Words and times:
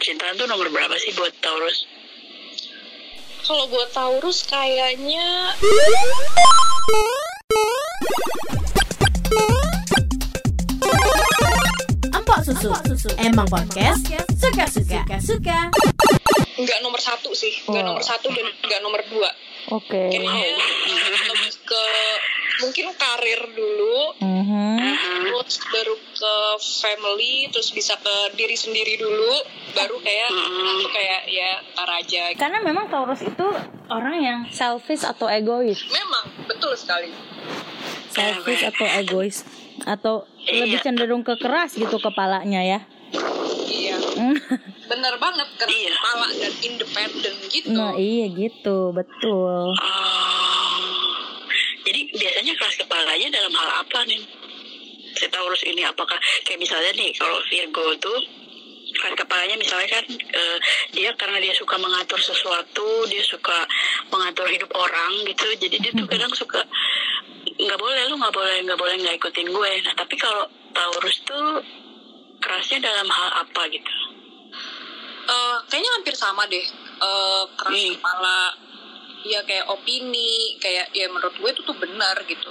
percintaan 0.00 0.32
tuh 0.32 0.48
nomor 0.48 0.64
berapa 0.72 0.96
sih 0.96 1.12
buat 1.12 1.28
Taurus? 1.44 1.84
Kalau 3.44 3.68
buat 3.68 3.92
Taurus 3.92 4.48
kayaknya 4.48 5.52
Empok 12.16 12.40
susu. 12.48 12.72
Emang 13.20 13.44
podcast 13.44 14.08
suka-suka. 14.40 15.04
Suka. 15.20 15.68
nggak 16.56 16.80
nomor 16.80 17.00
satu 17.04 17.36
sih, 17.36 17.60
nggak 17.68 17.84
Oh. 17.84 17.88
nomor 17.92 18.00
satu 18.00 18.32
dan 18.32 18.48
nggak 18.64 18.80
nomor 18.80 19.04
dua. 19.12 19.28
Oke. 19.68 20.08
Kayaknya 20.08 20.48
lebih 21.28 21.52
ke 21.68 21.84
mungkin 22.60 22.86
karir 22.92 23.40
dulu, 23.50 23.98
Mhm. 24.16 24.76
terus 25.24 25.56
baru 25.66 25.94
ke 25.96 26.34
family, 26.78 27.48
terus 27.48 27.70
bisa 27.70 27.96
ke 27.96 28.14
diri 28.34 28.54
sendiri 28.54 28.94
dulu, 28.94 29.32
baru 29.72 29.96
kayak 29.98 30.28
itu 30.30 30.88
kayak 30.88 31.20
ya 31.26 31.50
tar 31.72 31.90
aja. 31.90 32.22
Karena 32.36 32.60
memang 32.60 32.86
Taurus 32.86 33.20
itu 33.20 33.46
orang 33.88 34.16
yang 34.18 34.40
selfish 34.48 35.02
atau 35.02 35.26
egois. 35.26 35.80
Memang 35.88 36.24
betul 36.44 36.72
sekali. 36.74 37.10
Selfish 38.10 38.62
atau 38.62 38.86
egois 38.86 39.36
atau 39.80 40.14
lebih 40.44 40.76
Iya. 40.76 40.84
cenderung 40.84 41.22
ke 41.22 41.34
keras 41.34 41.72
gitu 41.72 41.96
kepalanya 41.96 42.60
ya. 42.60 42.80
Iya, 43.66 43.96
Hmm. 43.96 44.36
bener 44.84 45.14
banget 45.16 45.48
karena 45.56 45.72
Iya. 45.72 45.90
kepala 45.94 46.26
dan 46.28 46.52
independen 46.60 47.34
gitu. 47.48 47.70
Nah 47.70 47.94
iya 47.94 48.26
gitu 48.28 48.92
betul. 48.92 49.72
Oh. 49.72 50.20
Jadi 51.80 52.06
biasanya 52.12 52.52
keras 52.54 52.76
kepalanya 52.76 53.28
dalam 53.32 53.49
hal 53.60 53.70
apa 53.84 53.98
nih? 54.08 54.22
Si 55.10 55.26
Taurus 55.28 55.62
ini 55.66 55.82
apakah 55.84 56.16
kayak 56.46 56.60
misalnya 56.60 56.92
nih 56.96 57.10
kalau 57.18 57.36
Virgo 57.50 57.92
tuh 58.00 58.20
keras 58.90 59.14
kepalanya 59.14 59.54
misalnya 59.54 59.88
kan 60.00 60.04
eh, 60.10 60.58
dia 60.90 61.14
karena 61.14 61.38
dia 61.38 61.54
suka 61.54 61.78
mengatur 61.78 62.18
sesuatu, 62.18 63.06
dia 63.06 63.22
suka 63.22 63.66
mengatur 64.10 64.48
hidup 64.50 64.70
orang 64.74 65.12
gitu. 65.28 65.46
Jadi 65.60 65.76
dia 65.78 65.92
tuh 65.94 66.06
kadang 66.08 66.32
suka 66.34 66.64
nggak 67.60 67.78
boleh 67.78 68.02
lu 68.08 68.16
nggak 68.16 68.34
boleh 68.34 68.56
nggak 68.66 68.78
boleh 68.80 68.94
nggak 68.98 69.16
ikutin 69.20 69.48
gue. 69.52 69.72
Nah 69.84 69.94
tapi 69.94 70.14
kalau 70.16 70.48
Taurus 70.70 71.16
tuh 71.26 71.60
kerasnya 72.40 72.80
dalam 72.80 73.08
hal 73.10 73.46
apa 73.46 73.62
gitu? 73.68 73.94
Eh, 75.30 75.56
kayaknya 75.70 75.90
hampir 76.00 76.14
sama 76.16 76.42
deh. 76.50 76.64
Eh, 77.00 77.44
keras 77.54 77.80
Hmm. 77.80 77.94
kepala, 77.96 78.40
ya 79.24 79.40
kayak 79.46 79.68
opini, 79.70 80.56
kayak 80.58 80.90
ya 80.90 81.06
menurut 81.06 81.36
gue 81.38 81.50
itu 81.52 81.62
tuh 81.62 81.76
benar 81.78 82.16
gitu. 82.26 82.50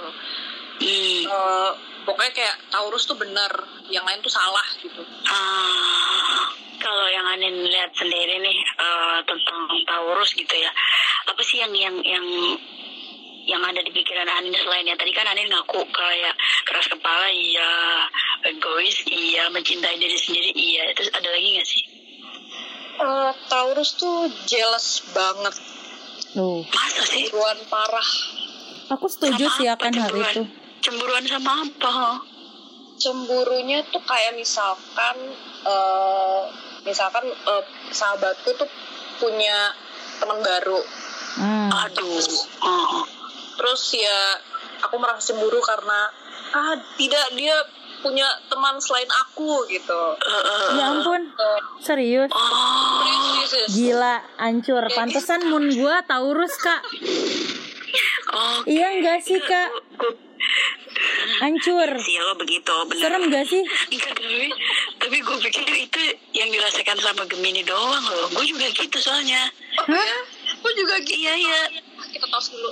Hmm. 0.80 1.22
Eh, 1.28 1.70
pokoknya 2.08 2.32
kayak 2.32 2.56
Taurus 2.72 3.04
tuh 3.04 3.14
benar, 3.14 3.52
yang 3.92 4.02
lain 4.02 4.20
tuh 4.24 4.32
salah 4.32 4.64
gitu. 4.80 5.04
Ah, 5.28 6.48
kalau 6.80 7.06
yang 7.12 7.26
Anin 7.28 7.60
lihat 7.68 7.92
sendiri 7.92 8.40
nih 8.40 8.58
eh, 8.58 9.18
tentang 9.28 9.68
Taurus 9.84 10.32
gitu 10.32 10.54
ya, 10.56 10.72
apa 11.28 11.40
sih 11.44 11.60
yang 11.60 11.72
yang 11.76 11.96
yang 12.00 12.24
yang 13.44 13.62
ada 13.64 13.80
di 13.80 13.90
pikiran 13.90 14.28
Anin 14.28 14.54
selain 14.54 14.86
ya 14.86 14.96
tadi 14.96 15.10
kan 15.12 15.26
Anin 15.26 15.48
ngaku 15.48 15.80
kayak 15.90 16.34
keras 16.64 16.86
kepala 16.86 17.28
iya, 17.28 17.72
egois 18.46 19.04
iya, 19.10 19.48
mencintai 19.50 19.96
diri 19.96 20.16
sendiri 20.16 20.50
iya, 20.54 20.88
terus 20.94 21.10
ada 21.12 21.28
lagi 21.28 21.48
nggak 21.56 21.68
sih? 21.68 21.82
Eh, 23.00 23.32
Taurus 23.48 23.96
tuh 23.96 24.28
jealous 24.44 25.00
banget, 25.12 25.56
Tuh. 26.30 26.62
Masa 26.68 27.02
sih? 27.08 27.26
buruan 27.32 27.58
parah. 27.66 28.08
Aku 28.92 29.06
setuju 29.08 29.46
Sama 29.48 29.56
sih 29.56 29.66
akan 29.66 29.92
hal 29.94 30.10
cemburuan? 30.12 30.34
itu. 30.34 30.42
Cemburuan 30.80 31.24
sama 31.24 31.62
apa? 31.62 32.20
Cemburunya 32.96 33.80
tuh 33.88 34.00
kayak 34.00 34.36
misalkan, 34.36 35.16
eh, 35.64 36.42
misalkan 36.82 37.24
eh, 37.28 37.64
sahabatku 37.88 38.50
tuh 38.54 38.68
punya 39.16 39.72
teman 40.16 40.40
baru, 40.40 40.80
Hmm. 41.30 41.70
Aduh, 41.70 42.18
oh. 42.60 43.06
terus 43.54 43.94
ya 43.94 44.34
aku 44.82 44.98
merasa 44.98 45.30
cemburu 45.30 45.62
karena 45.62 46.10
ah 46.50 46.74
tidak 46.98 47.22
dia 47.32 47.54
punya 48.02 48.26
teman 48.50 48.74
selain 48.82 49.06
aku 49.06 49.62
gitu. 49.70 50.02
Ya 50.74 50.90
ampun, 50.90 51.30
Eh, 51.30 51.60
serius. 51.78 52.32
oh. 52.34 53.46
Gila, 53.70 54.26
hancur. 54.38 54.82
Pantesan 54.90 55.46
moon 55.46 55.70
gua 55.70 56.02
Taurus, 56.02 56.56
Kak. 56.58 56.80
oh, 58.32 58.58
Iya 58.66 58.98
enggak 58.98 59.22
sih, 59.22 59.38
Kak? 59.38 59.70
Hancur. 61.40 61.88
sih 62.04 62.16
lo 62.20 62.36
begitu, 62.36 62.74
bener. 62.84 63.00
Serem 63.00 63.22
gak 63.32 63.44
sih? 63.48 63.64
Enggak 63.64 64.12
tapi 64.12 64.52
tapi 65.00 65.16
gue 65.24 65.36
pikir 65.48 65.64
itu 65.72 66.00
yang 66.36 66.52
dirasakan 66.52 67.00
sama 67.00 67.24
Gemini 67.24 67.64
doang 67.64 68.04
loh. 68.04 68.28
Gue 68.28 68.44
juga 68.44 68.68
gitu 68.68 68.98
soalnya. 69.00 69.48
Oh, 69.80 69.88
ya? 69.88 70.18
Aku 70.60 70.68
juga 70.76 71.00
gitu. 71.00 71.16
Iya 71.16 71.32
iya. 71.40 71.60
Kita 72.12 72.26
tos 72.28 72.52
dulu. 72.52 72.70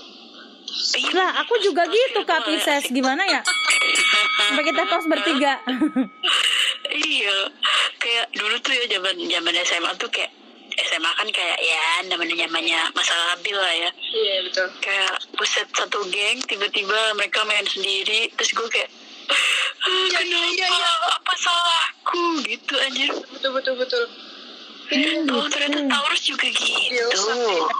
Iya. 0.68 1.10
Lah, 1.16 1.30
aku 1.40 1.54
juga 1.64 1.88
gitu, 1.88 2.20
Kak 2.28 2.44
Pisces. 2.44 2.92
Gimana 2.92 3.24
ya? 3.24 3.40
Sampai 4.44 4.64
kita 4.68 4.82
tos 4.84 5.06
bertiga. 5.08 5.64
iya. 7.08 7.36
Kayak 7.98 8.26
dulu 8.36 8.56
tuh 8.60 8.72
ya 8.76 8.84
zaman 8.86 9.16
zaman 9.16 9.54
SMA 9.64 9.90
tuh 9.96 10.12
kayak 10.12 10.30
SMA 10.78 11.10
kan 11.10 11.28
kayak 11.34 11.58
ya 11.58 12.06
namanya 12.06 12.46
namanya 12.46 12.86
masa 12.94 13.10
labil 13.34 13.56
lah 13.58 13.74
ya. 13.74 13.90
Iya 14.14 14.34
betul. 14.46 14.68
Kayak 14.78 15.17
buset 15.38 15.68
satu 15.70 16.02
geng 16.10 16.42
tiba-tiba 16.44 17.14
mereka 17.14 17.46
main 17.46 17.62
sendiri 17.62 18.26
terus 18.34 18.50
gue 18.52 18.68
kayak 18.68 18.90
"Ah, 19.30 20.04
Iya, 20.10 20.18
kenapa 20.18 20.50
iya, 20.50 20.66
iya. 20.66 20.92
apa 21.14 21.32
salahku 21.38 22.24
gitu 22.42 22.74
anjir. 22.76 23.10
Betul 23.30 23.50
betul 23.54 23.74
betul. 23.78 24.02
Oh 25.30 25.46
ternyata 25.46 25.84
Taurus 25.86 26.22
juga 26.24 26.48
Iya, 26.48 27.06
gitu. 27.06 27.06
sama. 27.14 27.70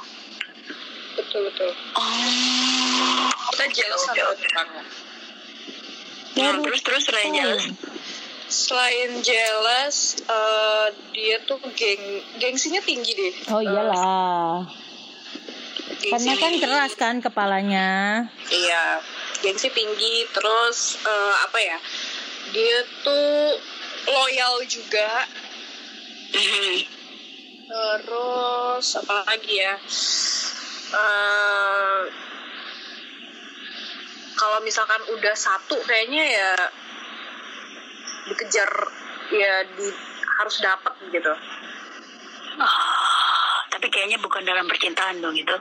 Betul 1.19 1.41
betul. 1.51 1.71
Oh. 1.99 3.27
Kita 3.51 3.65
jealous 3.75 4.03
Oke, 4.07 4.13
sama 4.15 4.31
orangnya. 4.55 4.83
Nah, 6.39 6.55
terus 6.63 6.81
terus 6.87 7.03
selain 7.03 7.35
jealous 7.35 7.65
Selain 8.49 9.11
jealous, 9.21 9.97
eh, 10.25 10.87
dia 11.13 11.37
tuh 11.45 11.61
geng 11.77 12.01
gengsinya 12.41 12.81
tinggi 12.81 13.13
deh. 13.13 13.35
Oh 13.53 13.61
iyalah. 13.61 14.65
Gengsi 14.65 14.88
Karena 16.09 16.35
kan 16.41 16.53
keras 16.57 16.93
kan 16.97 17.15
kepalanya. 17.21 17.89
Iya, 18.49 19.01
gengsi 19.45 19.69
tinggi. 19.73 20.25
Terus 20.33 21.01
eh, 21.05 21.35
apa 21.45 21.59
ya? 21.61 21.79
Dia 22.53 22.79
tuh 23.05 23.61
loyal 24.09 24.65
juga. 24.65 25.29
Terus 27.69 28.87
apa 29.05 29.15
lagi 29.29 29.55
ya? 29.61 29.75
Eh, 30.89 32.03
kalau 34.39 34.59
misalkan 34.63 35.03
udah 35.13 35.35
satu 35.35 35.77
kayaknya 35.85 36.25
ya 36.25 36.51
dikejar 38.31 38.71
ya 39.35 39.55
di 39.77 39.89
harus 40.39 40.57
dapat 40.63 40.95
gitu. 41.11 41.35
Ah, 42.59 43.67
tapi 43.69 43.91
kayaknya 43.91 44.19
bukan 44.23 44.47
dalam 44.47 44.65
percintaan 44.65 45.19
dong 45.21 45.35
itu. 45.35 45.57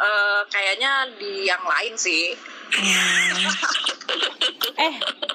Eh, 0.00 0.40
kayaknya 0.48 0.92
di 1.20 1.44
yang 1.44 1.60
lain 1.60 1.92
sih. 1.92 2.32
Eh, 4.80 4.94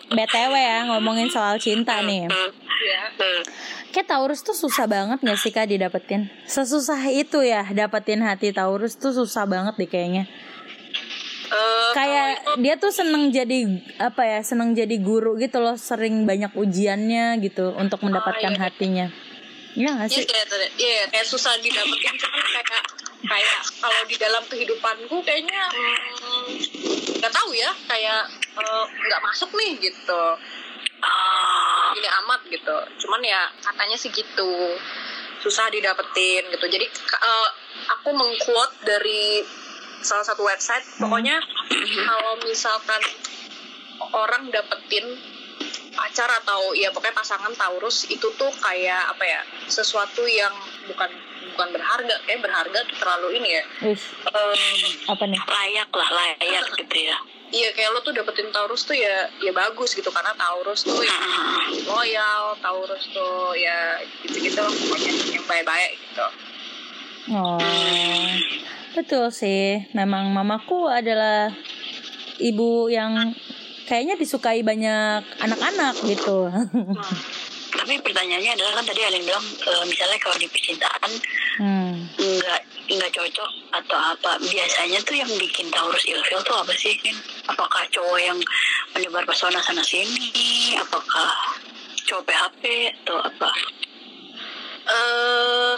BTW 0.09 0.53
ya 0.57 0.89
ngomongin 0.89 1.29
soal 1.29 1.61
cinta 1.61 2.01
nih. 2.01 2.25
Ya. 2.25 3.01
Kayak 3.93 4.07
Taurus 4.09 4.41
tuh 4.41 4.57
susah 4.57 4.89
banget 4.89 5.21
gak 5.21 5.39
sih 5.39 5.53
Kak 5.53 5.69
didapetin? 5.69 6.27
Sesusah 6.49 6.99
itu 7.13 7.45
ya 7.45 7.61
dapetin 7.71 8.25
hati 8.25 8.51
Taurus 8.51 8.97
tuh 8.97 9.13
susah 9.13 9.45
banget 9.45 9.77
deh 9.77 9.87
kayaknya. 9.87 10.25
Eh, 11.45 11.89
Kayak 11.93 12.57
dia 12.57 12.75
tuh 12.81 12.89
seneng 12.89 13.29
jadi 13.29 13.69
apa 14.01 14.25
ya 14.25 14.39
seneng 14.41 14.73
jadi 14.73 14.97
guru 14.97 15.37
gitu 15.37 15.61
loh 15.61 15.77
sering 15.77 16.25
banyak 16.25 16.51
ujiannya 16.57 17.37
gitu 17.39 17.69
untuk 17.77 18.01
mendapatkan 18.01 18.49
iya. 18.49 18.59
hatinya. 18.59 19.07
Iya 19.75 19.89
gak 19.93 20.07
Iya 20.09 20.17
sih? 20.19 20.25
kayak 20.25 20.47
iya 20.79 21.03
kayak 21.11 21.27
susah 21.27 21.53
didapetin 21.61 22.15
cuman 22.17 22.43
kayak 22.49 22.65
kayak 23.25 23.59
kalau 23.81 24.01
di 24.05 24.15
dalam 24.15 24.43
kehidupanku 24.45 25.17
kayaknya 25.25 25.61
mm, 25.73 26.49
nggak 27.19 27.33
tahu 27.33 27.51
ya 27.57 27.71
kayak 27.89 28.21
eh, 28.57 28.85
nggak 28.89 29.21
masuk 29.25 29.49
nih 29.57 29.77
gitu. 29.81 30.23
Ah, 31.05 31.93
ini 31.93 32.07
amat 32.25 32.41
gitu. 32.49 32.77
Cuman 33.05 33.21
ya 33.21 33.49
katanya 33.61 33.97
sih 33.97 34.09
gitu. 34.09 34.77
Susah 35.41 35.69
didapetin 35.69 36.49
gitu. 36.53 36.65
Jadi 36.65 36.85
eh, 36.89 37.49
aku 37.91 38.09
mengquote 38.13 38.75
dari 38.85 39.41
salah 40.05 40.25
satu 40.25 40.45
website. 40.45 40.85
Pokoknya 41.01 41.41
kalau 42.05 42.37
misalkan 42.45 43.01
orang 44.13 44.53
dapetin 44.53 45.05
pacar 45.95 46.27
atau 46.43 46.75
ya 46.75 46.91
pokoknya 46.91 47.15
pasangan 47.15 47.55
Taurus 47.55 48.05
itu 48.11 48.27
tuh 48.35 48.51
kayak 48.59 49.15
apa 49.15 49.23
ya 49.23 49.41
sesuatu 49.71 50.27
yang 50.27 50.51
bukan 50.91 51.07
bukan 51.55 51.71
berharga 51.71 52.15
kayak 52.21 52.39
berharga 52.39 52.79
tuh 52.83 52.97
terlalu 52.97 53.27
ini 53.39 53.49
ya 53.49 53.63
Em, 53.81 53.95
apa 55.07 55.23
nih? 55.25 55.39
layak 55.39 55.89
lah 55.89 56.09
layak 56.11 56.65
gitu 56.75 56.99
ya. 57.01 57.17
Iya 57.45 57.71
kayak 57.71 57.89
lo 57.89 57.99
tuh 58.01 58.11
dapetin 58.11 58.51
Taurus 58.51 58.83
tuh 58.83 58.93
ya 58.93 59.31
ya 59.39 59.51
bagus 59.51 59.95
gitu 59.95 60.09
karena 60.09 60.35
Taurus 60.35 60.83
tuh 60.83 60.99
yang 60.99 61.23
loyal, 61.89 62.57
Taurus 62.59 63.07
tuh 63.09 63.55
ya 63.55 63.95
gitu-gitu 64.21 64.59
lah 64.59 64.67
pokoknya 64.67 65.11
yang 65.31 65.45
baik-baik 65.45 65.91
gitu. 65.95 66.27
Oh, 67.25 67.57
betul 68.93 69.31
sih. 69.31 69.81
Memang 69.91 70.29
mamaku 70.29 70.85
adalah 70.85 71.49
ibu 72.37 72.85
yang 72.85 73.31
kayaknya 73.85 74.13
disukai 74.15 74.59
banyak 74.59 75.23
anak-anak 75.39 75.95
gitu. 76.03 76.49
Tapi 77.85 78.01
pertanyaannya 78.01 78.57
adalah 78.57 78.81
kan 78.81 78.85
tadi 78.89 79.05
Alin 79.05 79.21
bilang 79.21 79.45
eh, 79.45 79.85
misalnya 79.85 80.17
kalau 80.17 80.33
di 80.41 80.49
percintaan 80.49 81.11
hmm. 81.61 81.93
nggak 82.17 82.61
nggak 82.97 83.11
cocok 83.13 83.51
atau 83.77 83.99
apa 84.09 84.41
biasanya 84.41 84.97
tuh 85.05 85.13
yang 85.21 85.29
bikin 85.37 85.69
Taurus 85.69 86.01
ilfil 86.09 86.41
tuh 86.41 86.57
apa 86.57 86.73
sih 86.73 86.97
apakah 87.45 87.85
cowok 87.93 88.17
yang 88.17 88.41
menyebar 88.97 89.21
pesona 89.29 89.61
sana 89.61 89.85
sini 89.85 90.73
apakah 90.81 91.29
cowok 92.09 92.25
PHP 92.25 92.63
atau 93.05 93.21
apa 93.21 93.49
eh 94.89 95.73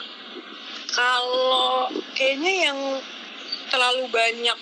kalau 0.96 1.92
kayaknya 2.16 2.72
yang 2.72 2.80
terlalu 3.68 4.08
banyak 4.08 4.56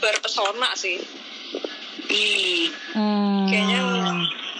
berpesona 0.00 0.72
sih. 0.80 0.96
hmm. 2.08 2.72
Hmm. 2.96 3.44
Kayaknya 3.52 3.82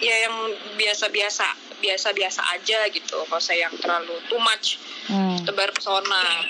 ya 0.02 0.26
yang 0.26 0.36
biasa-biasa 0.74 1.46
biasa-biasa 1.78 2.42
aja 2.58 2.90
gitu. 2.90 3.22
Kalau 3.26 3.42
saya 3.42 3.70
yang 3.70 3.74
terlalu 3.78 4.18
too 4.26 4.38
much 4.42 4.82
Hmm. 5.06 5.38
tebar 5.46 5.70
pesona. 5.70 6.42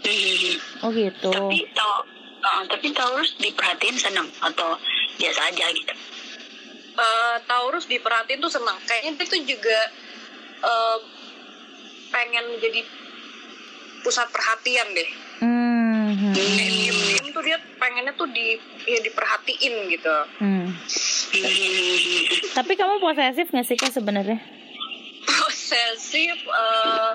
Hmm. 0.00 0.54
Oh 0.80 0.90
gitu. 0.92 1.28
tapi 1.28 1.68
tau 1.76 2.02
tapi 2.40 2.88
Taurus 2.96 3.36
diperhatiin 3.36 4.00
seneng 4.00 4.24
atau 4.40 4.80
biasa 5.20 5.52
aja 5.52 5.68
gitu 5.76 5.92
Eh, 7.00 7.36
Taurus 7.48 7.86
diperhatiin 7.88 8.40
tuh 8.42 8.52
senang. 8.52 8.76
Kayaknya 8.84 9.10
dia 9.16 9.26
tuh 9.28 9.40
juga 9.44 9.78
eh, 10.60 10.98
pengen 12.12 12.60
jadi 12.60 12.84
pusat 14.04 14.28
perhatian 14.28 14.88
deh. 14.92 15.10
Hmm. 15.40 16.12
hmm, 16.16 17.19
tuh 17.40 17.48
dia 17.48 17.56
pengennya 17.80 18.12
tuh 18.12 18.28
di 18.28 18.60
ya 18.84 19.00
diperhatiin 19.00 19.74
gitu. 19.88 20.16
hmm. 20.44 20.66
Tapi 22.52 22.72
kamu 22.76 23.00
posesif 23.00 23.48
gak 23.48 23.64
sih 23.64 23.80
kak 23.80 23.96
sebenarnya? 23.96 24.36
Posesif 25.24 26.36
eh, 26.36 27.12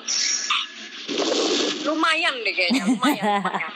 lumayan 1.86 2.34
deh 2.42 2.54
kayaknya, 2.58 2.90
lumayan. 2.90 3.22
lumayan. 3.46 3.74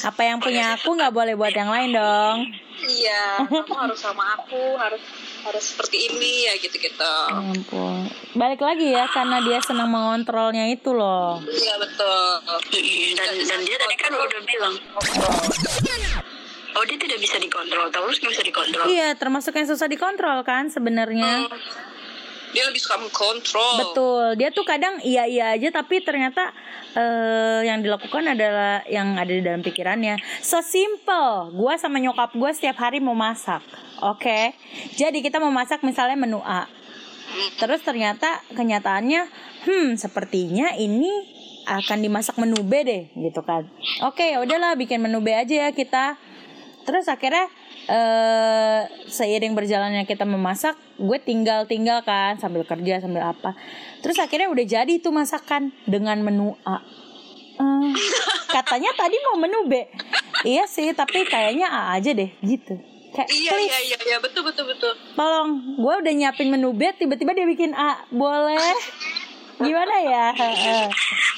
Apa 0.08 0.22
yang 0.24 0.40
punya 0.40 0.80
aku 0.80 0.96
nggak 0.96 1.12
boleh 1.12 1.36
buat 1.36 1.52
yang 1.52 1.68
lain 1.68 1.92
dong. 1.92 2.48
Iya, 2.80 3.44
kamu 3.44 3.76
harus 3.76 4.00
sama 4.00 4.40
aku, 4.40 4.80
harus 4.80 5.04
harus 5.44 5.64
seperti 5.64 6.10
ini 6.10 6.46
ya 6.48 6.54
gitu-gitu. 6.60 7.00
Ya 7.00 7.36
ampun. 7.36 8.08
Balik 8.36 8.60
lagi 8.60 8.92
ya 8.92 9.08
karena 9.10 9.40
dia 9.42 9.58
senang 9.64 9.90
mengontrolnya 9.90 10.68
itu 10.68 10.92
loh. 10.92 11.40
Iya 11.44 11.74
betul. 11.80 12.20
Hmm, 12.46 13.10
dan 13.16 13.30
dan 13.36 13.60
dia 13.64 13.76
tadi 13.80 13.94
kan 13.96 14.12
udah 14.14 14.40
bilang 14.44 14.74
oh 16.70 16.84
dia 16.86 16.96
tidak 16.96 17.18
bisa 17.18 17.36
dikontrol 17.36 17.90
Taurus 17.90 18.16
nggak 18.22 18.32
bisa 18.32 18.44
dikontrol 18.46 18.86
Iya, 18.86 19.18
termasuk 19.18 19.52
yang 19.58 19.68
susah 19.68 19.90
dikontrol 19.90 20.46
kan 20.46 20.70
sebenarnya. 20.70 21.46
Hmm. 21.46 21.98
Dia 22.50 22.66
lebih 22.66 22.82
suka 22.82 22.98
mengkontrol. 22.98 23.74
Betul. 23.78 24.24
Dia 24.36 24.50
tuh 24.50 24.66
kadang 24.66 24.98
iya-iya 25.02 25.54
aja 25.54 25.68
tapi 25.70 26.02
ternyata 26.02 26.50
eh 26.90 27.62
yang 27.64 27.84
dilakukan 27.84 28.34
adalah 28.34 28.82
yang 28.90 29.14
ada 29.14 29.30
di 29.30 29.42
dalam 29.42 29.62
pikirannya. 29.62 30.18
Sesimpel, 30.42 31.54
gua 31.54 31.78
sama 31.78 32.02
nyokap 32.02 32.34
gua 32.34 32.50
setiap 32.50 32.82
hari 32.82 32.98
mau 32.98 33.14
masak. 33.14 33.62
Oke. 34.02 34.54
Jadi 34.98 35.22
kita 35.22 35.38
mau 35.38 35.52
masak 35.54 35.86
misalnya 35.86 36.18
menu 36.18 36.42
A. 36.42 36.66
Terus 37.62 37.78
ternyata 37.86 38.42
kenyataannya, 38.58 39.22
hmm, 39.62 39.94
sepertinya 39.94 40.74
ini 40.74 41.38
akan 41.70 42.02
dimasak 42.02 42.34
menu 42.42 42.58
B 42.66 42.82
deh, 42.82 43.02
gitu 43.14 43.46
kan. 43.46 43.70
Oke, 44.02 44.34
ya 44.34 44.42
udahlah 44.42 44.74
bikin 44.74 44.98
menu 44.98 45.22
B 45.22 45.30
aja 45.30 45.68
ya 45.68 45.70
kita. 45.70 46.18
Terus 46.84 47.06
akhirnya 47.06 47.46
eh 47.90 48.82
seiring 49.10 49.52
berjalannya 49.56 50.06
kita 50.06 50.22
memasak, 50.22 50.78
gue 50.96 51.18
tinggal-tinggal 51.20 52.04
kan 52.06 52.38
sambil 52.38 52.62
kerja 52.62 53.02
sambil 53.02 53.26
apa. 53.26 53.56
Terus 54.00 54.16
akhirnya 54.20 54.48
udah 54.48 54.64
jadi 54.64 54.92
itu 54.92 55.10
masakan 55.10 55.74
dengan 55.84 56.20
menu 56.22 56.54
A. 56.62 56.80
Eh, 57.60 57.92
katanya 58.48 58.90
tadi 58.96 59.16
mau 59.28 59.36
menu 59.36 59.68
B. 59.68 59.84
Iya 60.46 60.64
sih, 60.64 60.88
tapi 60.96 61.28
kayaknya 61.28 61.68
A 61.68 61.98
aja 61.98 62.16
deh 62.16 62.32
gitu. 62.40 62.80
Kayak 63.10 63.26
Iya 63.26 63.50
please, 63.50 63.70
iya 63.74 63.78
iya 63.82 63.96
iya 64.06 64.18
betul 64.22 64.46
betul 64.46 64.70
betul. 64.70 64.94
tolong 65.18 65.74
gue 65.74 65.94
udah 65.98 66.12
nyiapin 66.14 66.46
menu 66.46 66.70
B 66.70 66.94
tiba-tiba 66.94 67.34
dia 67.34 67.42
bikin 67.42 67.74
A 67.74 68.06
boleh 68.06 68.54
gimana 69.60 69.94
ya? 70.00 70.24
Heeh. 70.32 70.88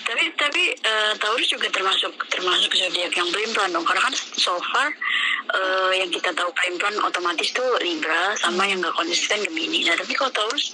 tapi 0.02 0.24
tapi 0.34 0.62
eh, 0.72 1.12
Taurus 1.16 1.46
juga 1.46 1.66
termasuk 1.68 2.14
termasuk 2.26 2.70
zodiak 2.70 3.10
yang 3.10 3.28
pelin-pelan 3.28 3.70
dong. 3.70 3.82
Karena 3.82 4.02
kan 4.02 4.14
so 4.14 4.54
far 4.64 4.88
eh, 5.50 5.92
yang 5.96 6.08
kita 6.08 6.30
tahu 6.30 6.50
pelin-pelan 6.52 6.98
otomatis 7.00 7.50
tuh 7.50 7.66
Libra 7.78 8.34
sama 8.34 8.64
yang 8.64 8.78
gak 8.78 8.94
konsisten 8.94 9.42
Gemini. 9.42 9.82
Nah 9.82 9.94
tapi 9.94 10.12
kalau 10.12 10.30
Taurus? 10.30 10.72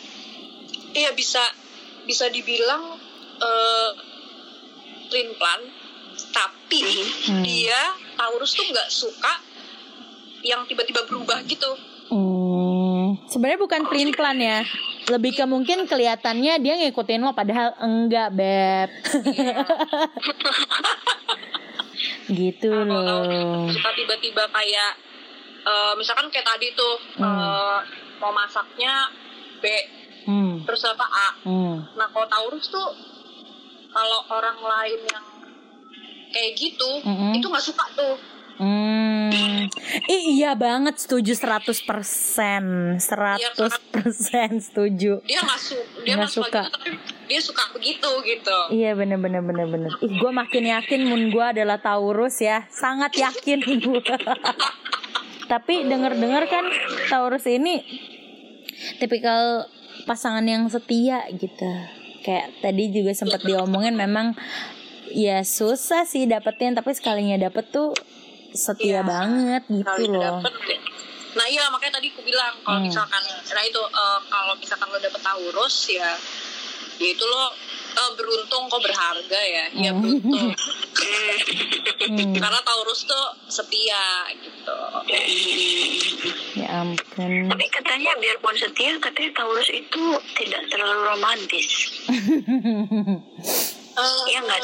Iya 0.91 1.13
bisa 1.13 1.41
bisa 2.05 2.29
dibilang 2.29 2.97
eh 3.39 3.91
plain 5.09 5.33
plan. 5.35 5.61
Tapi 6.29 6.83
Hmm. 7.25 7.41
dia 7.41 7.79
Taurus 8.15 8.53
tuh 8.53 8.67
nggak 8.67 8.89
suka 8.89 9.33
yang 10.43 10.67
tiba-tiba 10.67 11.01
berubah 11.05 11.41
gitu. 11.45 11.71
Hmm, 12.09 13.17
sebenarnya 13.27 13.57
bukan 13.59 13.83
pelin 13.85 14.11
plan 14.11 14.37
ya 14.37 14.65
lebih 15.09 15.33
ke 15.33 15.45
mungkin 15.45 15.89
kelihatannya 15.89 16.61
dia 16.61 16.75
ngikutin 16.77 17.25
lo 17.25 17.33
padahal 17.33 17.73
enggak 17.81 18.29
beb 18.33 18.91
gitu 22.29 22.71
loh 22.71 23.67
Suka 23.69 23.91
tiba-tiba 23.97 24.45
kayak 24.53 24.93
eh, 25.65 25.93
misalkan 25.97 26.29
kayak 26.29 26.47
tadi 26.47 26.69
tuh 26.73 26.95
eh, 27.19 27.79
mau 28.21 28.33
masaknya 28.33 29.09
B 29.59 29.65
hmm, 30.27 30.53
terus 30.69 30.85
apa 30.85 31.07
A. 31.07 31.29
hmm, 31.49 31.75
Nah 31.97 32.07
kalau 32.13 32.27
Taurus 32.29 32.69
tuh 32.69 32.89
kalau 33.89 34.21
orang 34.29 34.59
lain 34.61 35.01
yang 35.09 35.27
kayak 36.29 36.53
gitu 36.55 36.91
Mm-mm. 37.03 37.33
itu 37.33 37.47
nggak 37.49 37.65
suka 37.65 37.85
tuh. 37.97 38.15
hmm. 38.61 39.08
Ih, 40.05 40.23
iya 40.37 40.55
banget 40.55 40.99
setuju 40.99 41.33
100% 41.33 41.83
100% 42.99 43.01
setuju 44.59 45.21
Dia 45.25 45.41
nggak 45.41 45.59
su 45.59 45.75
dia 46.05 46.15
Nggak 46.15 46.19
nggak 46.19 46.31
suka. 46.31 46.63
gitu 46.63 46.75
tapi 46.75 46.91
dia 47.29 47.41
suka 47.41 47.63
begitu 47.73 48.11
gitu. 48.25 48.59
Iya 48.73 48.97
bener 48.97 49.21
bener 49.21 49.45
bener 49.45 49.67
bener. 49.69 49.91
Ih 50.01 50.13
gue 50.17 50.33
makin 50.33 50.65
yakin 50.65 51.01
Moon 51.05 51.29
gue 51.29 51.45
adalah 51.45 51.77
Taurus 51.77 52.41
ya, 52.41 52.65
sangat 52.69 53.13
yakin 53.15 53.61
gue. 53.85 54.01
Tapi 55.45 55.75
denger 55.85 56.13
dengar 56.15 56.45
kan 56.45 56.65
Taurus 57.07 57.45
ini 57.45 57.85
tipikal 58.97 59.69
pasangan 60.05 60.45
yang 60.45 60.65
setia 60.69 61.29
gitu. 61.33 61.69
Kayak 62.21 62.61
tadi 62.61 62.89
juga 62.89 63.13
sempat 63.13 63.45
diomongin 63.45 63.93
memang 63.93 64.33
ya 65.09 65.41
susah 65.41 66.05
sih 66.05 66.25
dapetin 66.25 66.73
tapi 66.73 66.93
sekalinya 66.93 67.41
dapet 67.41 67.69
tuh 67.69 67.93
setia 68.51 68.87
Iya. 68.95 69.01
banget 69.03 69.63
gitu 69.67 69.85
Kali 69.85 70.07
loh. 70.07 70.41
dapet. 70.41 70.53
Nah 71.31 71.47
iya 71.47 71.69
makanya 71.69 71.97
tadi 71.97 72.09
aku 72.09 72.23
bilang 72.23 72.55
kalau 72.59 72.79
Hmm. 72.79 72.87
misalkan 72.87 73.23
nah 73.23 73.63
itu 73.63 73.79
eh, 73.79 74.21
kalau 74.27 74.55
misalkan 74.55 74.87
lo 74.87 74.99
dapet 74.99 75.21
Taurus 75.21 75.77
ya 75.89 76.11
ya 76.97 77.09
itu 77.09 77.23
lo 77.23 77.45
eh, 77.91 78.11
beruntung 78.15 78.67
kok 78.67 78.81
berharga 78.81 79.41
ya 79.41 79.65
ya 79.73 79.91
Hmm. 79.91 80.01
beruntung 80.01 80.51
Hmm, 82.09 82.35
karena 82.35 82.61
Taurus 82.61 83.05
tuh 83.05 83.25
setia 83.47 84.03
gitu 84.35 84.75
ya 86.55 86.67
ampun. 86.77 87.33
tapi 87.47 87.65
katanya 87.69 88.13
biarpun 88.17 88.55
setia 88.55 88.97
katanya 88.99 89.31
Taurus 89.35 89.69
itu 89.69 90.03
tidak 90.35 90.63
terlalu 90.67 91.01
romantis 91.07 91.69
Eh, 93.99 94.23
iya 94.29 94.39
nggak 94.41 94.63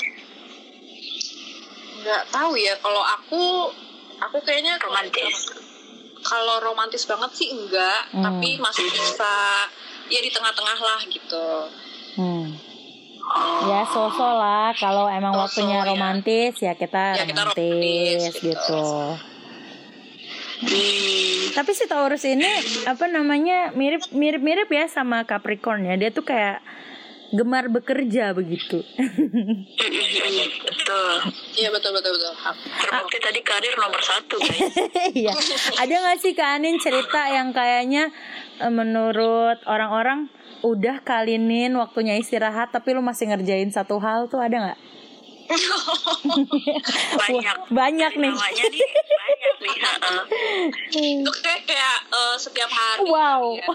nggak 2.04 2.22
tahu 2.28 2.52
ya 2.54 2.76
kalau 2.78 3.00
aku 3.00 3.72
aku 4.20 4.36
kayaknya 4.40 4.76
romantis 4.78 5.48
kalau 6.20 6.60
romantis 6.62 7.04
banget 7.04 7.30
sih 7.34 7.48
enggak 7.50 8.00
Hmm. 8.10 8.22
tapi 8.22 8.56
masih 8.56 8.84
bisa 8.86 9.34
ya 10.06 10.20
di 10.20 10.28
tengah-tengah 10.28 10.78
lah 10.78 11.00
gitu 11.06 11.48
Hmm. 12.14 12.46
oh 13.24 13.60
Ya 13.66 13.82
sosok 13.84 14.32
lah 14.34 14.70
kalau 14.74 15.08
emang 15.08 15.32
Sosok, 15.34 15.42
waktunya 15.64 15.78
ya. 15.78 15.86
romantis 15.86 16.54
ya 16.58 16.72
kita 16.74 17.04
Ya, 17.14 17.24
kita 17.24 17.42
romantis, 17.42 17.56
romantis, 17.56 18.22
gitu. 18.36 18.52
gitu. 18.52 18.84
Hmm. 20.56 21.52
Tapi 21.52 21.70
si 21.72 21.84
Taurus 21.84 22.24
ini 22.24 22.46
apa 22.84 23.04
namanya 23.06 23.70
mirip 23.72 24.06
mirip 24.10 24.40
mirip 24.40 24.68
ya 24.68 24.86
sama 24.86 25.22
Capricorn 25.22 25.84
ya. 25.84 25.94
Dia 25.94 26.10
tuh 26.10 26.22
kayak 26.22 26.62
gemar 27.34 27.66
bekerja 27.66 28.30
begitu. 28.30 28.78
betul 30.64 31.14
Iya 31.58 31.68
betul 31.74 31.90
betul 31.96 32.12
betul. 32.14 32.32
terbukti 32.78 33.18
tadi 33.18 33.40
karir 33.42 33.74
nomor 33.74 33.98
satu 33.98 34.36
guys 34.38 34.74
Iya. 35.18 35.32
Ada 35.82 35.94
nggak 35.94 36.18
sih 36.22 36.32
Kak 36.32 36.50
Anin 36.60 36.78
cerita 36.78 37.26
yang 37.30 37.50
kayaknya 37.50 38.10
eh, 38.62 38.70
menurut 38.72 39.58
orang-orang 39.66 40.30
udah 40.64 41.04
kalinin 41.04 41.76
waktunya 41.76 42.16
istirahat 42.16 42.72
tapi 42.72 42.96
lu 42.96 43.04
masih 43.04 43.28
ngerjain 43.28 43.68
satu 43.68 44.00
hal 44.00 44.32
tuh 44.32 44.40
ada 44.40 44.56
nggak? 44.70 44.78
Banyak 47.14 47.56
Banyak 47.78 48.12
nih. 48.16 48.32
namanya 48.32 48.64
nih 48.70 48.88
banyak 49.64 49.94
nih. 50.00 50.22
Itu 51.24 51.30
kayak 51.40 51.62
kayak 51.64 51.96
eh, 52.12 52.36
setiap 52.36 52.70
hari. 52.70 53.08
Wow. 53.08 53.56
ya. 53.56 53.68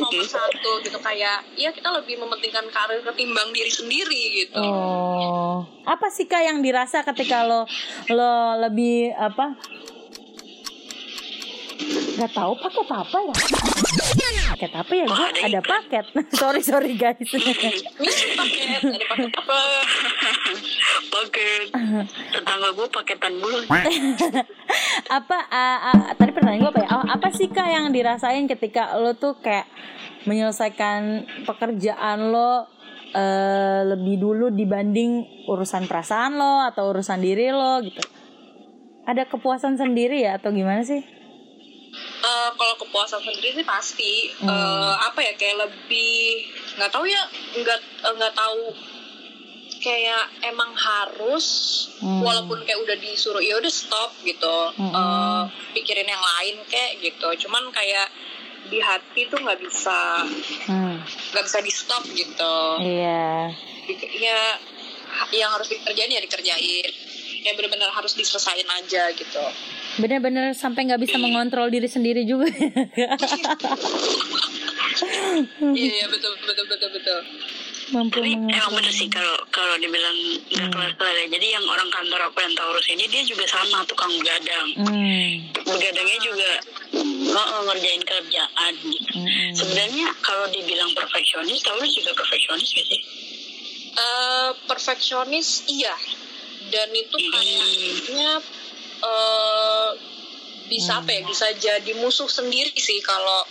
nomor 0.00 0.24
satu 0.24 0.70
gitu 0.84 0.98
kayak 1.00 1.44
ya 1.56 1.68
kita 1.72 1.88
lebih 1.92 2.16
mementingkan 2.20 2.64
karir 2.72 3.00
ketimbang 3.04 3.52
diri 3.52 3.68
sendiri 3.72 4.22
gitu. 4.44 4.60
Oh, 4.60 5.64
apa 5.84 6.08
sih 6.08 6.24
kak 6.24 6.44
yang 6.44 6.64
dirasa 6.64 7.04
ketika 7.04 7.44
lo 7.44 7.68
lo 8.12 8.56
lebih 8.60 9.12
apa? 9.16 9.56
Gak 12.12 12.32
tahu 12.32 12.52
paket 12.60 12.88
apa 12.88 13.18
ya? 13.18 13.34
Paket 14.62 14.78
apa 14.78 14.92
ya? 14.94 15.06
Oh, 15.10 15.18
ada 15.18 15.40
ada 15.42 15.58
iklan. 15.58 15.74
paket. 15.74 16.04
sorry 16.38 16.62
sorry 16.62 16.94
guys. 16.94 17.18
Paket, 17.26 18.78
ada 18.78 19.06
paket 19.10 19.32
apa? 19.34 19.58
paket 21.18 21.62
tetangga 22.30 22.68
gue 22.70 22.86
paketan 22.94 23.32
mulu 23.42 23.58
apa? 23.66 25.38
ah, 25.50 25.78
ah, 25.82 26.14
tadi 26.14 26.30
pertanyaan 26.30 26.62
gue 26.62 26.70
apa 26.78 26.78
ya? 26.78 26.88
Oh, 26.94 27.04
apa 27.10 27.34
sih 27.34 27.50
kak 27.50 27.74
yang 27.74 27.90
dirasain 27.90 28.46
ketika 28.46 28.94
lo 29.02 29.18
tuh 29.18 29.34
kayak 29.42 29.66
menyelesaikan 30.30 31.26
pekerjaan 31.42 32.30
lo 32.30 32.70
eh, 33.18 33.82
lebih 33.82 34.22
dulu 34.22 34.54
dibanding 34.54 35.42
urusan 35.50 35.90
perasaan 35.90 36.38
lo 36.38 36.62
atau 36.70 36.86
urusan 36.86 37.18
diri 37.18 37.50
lo 37.50 37.82
gitu? 37.82 37.98
Ada 39.10 39.26
kepuasan 39.26 39.74
sendiri 39.74 40.22
ya 40.22 40.38
atau 40.38 40.54
gimana 40.54 40.86
sih? 40.86 41.21
Eh, 42.42 42.52
kalau 42.52 42.74
kepuasan 42.76 43.20
sendiri 43.20 43.54
sih 43.54 43.62
pasti 43.64 44.12
Hmm. 44.36 44.48
Eh, 44.48 44.94
apa 45.00 45.20
ya 45.20 45.32
kayak 45.32 45.56
lebih 45.60 46.42
nggak 46.74 46.90
tahu 46.90 47.06
ya 47.06 47.22
nggak 47.54 47.78
eh, 47.78 48.12
nggak 48.12 48.34
tahu 48.34 48.74
kayak 49.78 50.24
emang 50.44 50.70
harus 50.72 51.46
Hmm. 51.98 52.18
walaupun 52.18 52.62
kayak 52.62 52.78
udah 52.80 52.96
disuruh 52.96 53.38
ya 53.38 53.54
udah 53.56 53.70
stop 53.72 54.10
gitu 54.22 54.56
Hmm. 54.74 54.90
Eh, 54.90 55.42
pikirin 55.72 56.06
yang 56.06 56.22
lain 56.22 56.62
kayak 56.66 56.98
gitu 56.98 57.46
cuman 57.46 57.70
kayak 57.70 58.10
di 58.64 58.78
hati 58.78 59.26
tuh 59.26 59.38
nggak 59.38 59.58
bisa 59.58 60.22
Hmm. 60.66 60.98
nggak 61.30 61.44
bisa 61.44 61.58
di 61.60 61.72
stop 61.72 62.02
gitu 62.08 62.56
Iya. 62.80 63.50
Di- 63.84 64.18
ya 64.18 64.58
yang 65.30 65.50
harus 65.50 65.68
dikerjain 65.68 66.08
ya 66.08 66.18
dikerjain 66.20 66.90
ya 67.42 67.52
benar-benar 67.52 67.90
harus 67.90 68.14
diselesain 68.14 68.64
aja 68.64 69.10
gitu 69.12 69.44
Bener-bener 69.94 70.52
sampai 70.52 70.84
nggak 70.84 71.00
bisa 71.00 71.16
mengontrol 71.16 71.68
diri 71.68 71.84
sendiri 71.86 72.22
juga. 72.22 72.48
iya 75.72 75.92
iya 75.94 76.06
betul 76.06 76.32
betul 76.38 76.64
betul 76.66 76.90
betul 76.90 77.20
Mampu 77.90 78.14
tapi 78.16 78.32
emang 78.32 78.46
mengontrol. 78.46 78.72
bener 78.74 78.92
sih 78.94 79.08
kalau 79.08 79.36
kalau 79.50 79.74
dibilang 79.76 80.16
nggak 80.46 80.62
Hmm. 80.62 80.72
kelar 80.72 80.92
kelar 80.94 81.14
ya 81.14 81.26
jadi 81.28 81.46
yang 81.50 81.64
orang 81.66 81.88
kantor 81.88 82.20
aku 82.22 82.38
yang 82.40 82.54
Taurus 82.54 82.86
ini 82.86 83.04
dia 83.06 83.22
juga 83.22 83.44
sama 83.46 83.84
tukang 83.84 84.12
begadang 84.14 84.68
Hmm. 84.78 85.28
begadangnya 85.58 86.18
juga 86.18 86.50
oh, 87.34 87.60
ngerjain 87.66 88.00
kerjaan 88.02 88.72
gitu 88.78 89.12
Hmm. 89.14 89.52
sebenarnya 89.52 90.06
kalau 90.20 90.46
dibilang 90.48 90.88
perfeksionis 90.92 91.60
Taurus 91.60 91.90
juga 91.90 92.12
perfeksionis 92.14 92.68
gak 92.70 92.86
sih 92.86 93.02
Eh, 93.92 94.50
perfeksionis 94.64 95.68
iya 95.68 95.92
dan 96.70 96.88
itu 96.90 97.12
Hmm. 97.12 98.40
Eh 99.02 99.90
bisa 100.70 101.04
apa 101.04 101.10
ya 101.12 101.20
bisa 101.28 101.46
jadi 101.58 101.92
musuh 102.00 102.30
sendiri 102.30 102.72
sih 102.78 103.02
kalau 103.04 103.44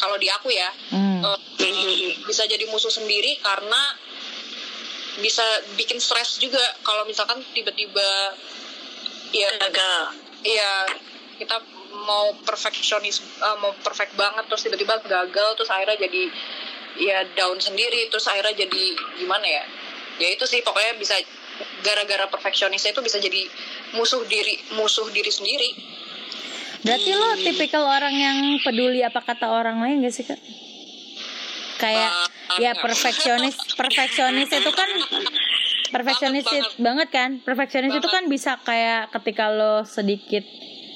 kalau 0.00 0.16
di 0.16 0.30
aku 0.30 0.48
ya 0.48 0.70
Hmm. 0.90 1.22
Eh, 1.62 2.18
bisa 2.26 2.42
jadi 2.50 2.66
musuh 2.66 2.90
sendiri 2.90 3.38
karena 3.38 3.94
bisa 5.22 5.44
bikin 5.78 6.02
stres 6.02 6.40
juga 6.42 6.62
kalau 6.82 7.06
misalkan 7.06 7.38
tiba-tiba 7.54 8.34
ya 9.30 9.48
gagal 9.60 10.22
Iya, 10.42 10.90
kita 11.38 11.62
mau 12.02 12.34
perfeksionis, 12.42 13.22
eh, 13.22 13.56
mau 13.62 13.70
perfect 13.78 14.18
banget 14.18 14.44
terus 14.50 14.66
tiba-tiba 14.66 14.98
gagal 15.06 15.48
terus 15.54 15.70
akhirnya 15.70 16.02
jadi 16.02 16.22
ya 16.98 17.18
down 17.38 17.56
sendiri 17.62 18.10
terus 18.10 18.26
akhirnya 18.26 18.66
jadi 18.66 18.84
gimana 19.16 19.46
ya? 19.46 19.64
Ya 20.18 20.28
itu 20.34 20.44
sih 20.44 20.60
pokoknya 20.66 20.98
bisa 20.98 21.14
gara-gara 21.82 22.26
perfeksionisnya 22.30 22.94
itu 22.94 23.02
bisa 23.02 23.18
jadi 23.18 23.42
musuh 23.94 24.22
diri 24.26 24.54
musuh 24.74 25.06
diri 25.10 25.28
sendiri. 25.28 25.70
Berarti 26.82 27.10
lo 27.14 27.38
tipikal 27.38 27.86
orang 27.86 28.14
yang 28.14 28.38
peduli 28.66 29.06
apa 29.06 29.22
kata 29.22 29.46
orang 29.46 29.78
lain 29.78 30.02
gak 30.02 30.14
sih 30.14 30.26
kak? 30.26 30.40
Kayak 31.78 32.10
Banget. 32.10 32.62
ya 32.62 32.72
perfeksionis, 32.78 33.56
perfeksionis 33.74 34.50
itu 34.50 34.70
kan 34.70 34.90
perfeksionis 35.90 36.44
Banget, 36.46 36.62
it- 36.62 36.76
banget 36.78 37.08
kan? 37.10 37.30
Perfeksionis 37.42 37.92
itu 37.94 38.08
kan 38.10 38.24
bisa 38.26 38.58
kayak 38.62 39.10
ketika 39.14 39.50
lo 39.50 39.82
sedikit 39.86 40.42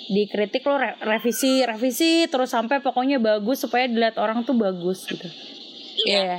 dikritik 0.07 0.63
lo 0.63 0.79
re- 0.79 0.99
revisi, 1.03 1.67
revisi 1.67 2.31
terus 2.31 2.55
sampai 2.55 2.79
pokoknya 2.79 3.19
bagus 3.19 3.67
supaya 3.67 3.91
dilihat 3.91 4.19
orang 4.19 4.47
tuh 4.47 4.55
bagus 4.55 5.07
gitu. 5.07 5.27
Iya. 6.07 6.19
Iya. 6.23 6.39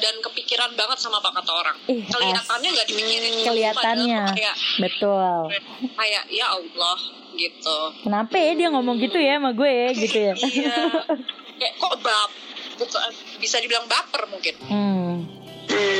Dan 0.00 0.14
kepikiran 0.20 0.70
banget 0.72 0.98
sama 0.98 1.16
apa 1.16 1.30
kata 1.32 1.52
orang. 1.52 1.76
Ih, 1.86 2.02
Kelihatannya 2.02 2.68
nggak 2.70 2.88
dipikirin. 2.88 3.32
Kelihatannya. 3.42 4.20
padahal 4.22 4.34
Kayak 4.34 4.56
Betul. 4.78 5.38
kayak 5.92 6.24
ya 6.28 6.46
Allah 6.50 6.98
gitu. 7.32 7.78
Kenapa 8.02 8.34
ya 8.34 8.52
dia 8.54 8.68
ngomong 8.70 8.96
gitu 8.98 9.16
ya 9.16 9.36
sama 9.36 9.52
gue 9.52 9.68
ya 9.68 9.88
gitu 9.94 10.18
ya? 10.18 10.34
Iya. 10.50 10.74
Kayak 11.54 11.74
kok 11.76 11.94
bab 12.00 12.30
bukan 12.74 13.00
bisa 13.36 13.60
dibilang 13.60 13.84
baper 13.84 14.24
mungkin. 14.26 14.54
Hmm. 14.64 15.12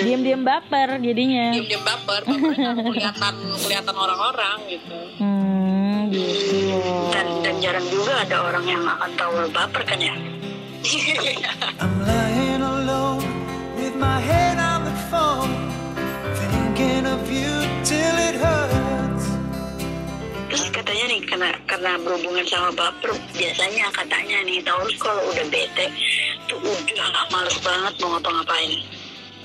Diam-diam 0.00 0.40
baper 0.40 0.98
jadinya. 0.98 1.52
diam-diam 1.52 1.80
baper 1.80 2.20
bapernya 2.24 2.72
kelihatan 2.90 3.34
kelihatan 3.54 3.94
orang-orang 3.94 4.58
gitu 4.66 4.96
Hmm, 5.20 6.10
gitu. 6.10 6.74
dan 7.12 7.26
dan 7.40 7.54
jarang 7.60 7.86
juga 7.86 8.18
ada 8.18 8.36
orang 8.42 8.64
yang 8.64 8.82
akan 8.82 9.10
tahu 9.14 9.30
baper 9.48 9.82
kan 9.84 10.00
ya 10.00 10.16
my 14.00 14.16
head 14.20 14.56
on 14.56 14.88
the 14.88 14.96
phone, 15.12 15.52
thinking 16.48 17.04
of 17.04 17.20
you 17.28 17.52
till 17.84 18.16
it 18.16 18.36
hurts. 18.40 19.28
terus 20.48 20.66
katanya 20.72 21.04
nih 21.12 21.20
karena 21.28 21.50
karena 21.68 21.92
berhubungan 22.00 22.42
sama 22.48 22.72
baper. 22.72 23.12
Biasanya 23.36 23.92
katanya 23.92 24.40
nih 24.48 24.64
Taurus 24.64 24.96
kalau 24.98 25.20
udah 25.30 25.46
bete 25.52 25.86
tuh 26.48 26.58
udah 26.58 27.28
males 27.30 27.54
banget 27.60 27.94
mau 28.00 28.16
ngapa-ngapain. 28.16 28.72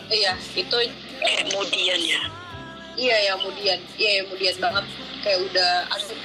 Iya 0.09 0.33
itu 0.55 0.77
kayak 1.19 1.51
kemudian 1.51 1.99
ya. 1.99 2.21
Iya 2.95 3.15
ya 3.27 3.31
kemudian 3.37 3.79
iya 3.99 4.09
ya 4.17 4.21
kemudian 4.25 4.55
banget. 4.63 4.85
Kayak 5.21 5.39
udah 5.51 5.71
aduh 5.93 6.19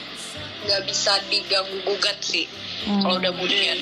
nggak 0.71 0.81
bisa 0.87 1.13
diganggu 1.29 1.77
gugat 1.83 2.19
sih 2.23 2.47
Hmm. 2.81 3.05
kalau 3.05 3.21
udah 3.21 3.29
kemudian 3.37 3.77